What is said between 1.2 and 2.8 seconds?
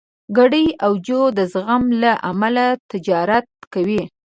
د زغم له امله